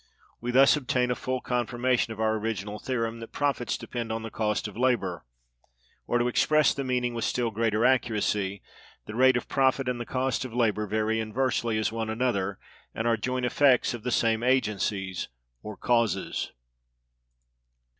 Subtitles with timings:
[0.39, 4.31] We thus obtain a full confirmation of our original theorem that Profits depend on the
[4.31, 5.25] Cost of Labor:
[6.07, 8.63] or, to express the meaning with still greater accuracy,
[9.05, 12.57] the rate of profit and the cost of labor vary inversely as one another,
[12.95, 15.27] and are joint effects of the same agencies
[15.61, 16.51] or causes.